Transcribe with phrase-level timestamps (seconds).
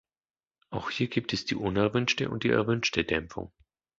[0.71, 3.51] Auch hier gibt es die unerwünschte und die erwünschte Dämpfung.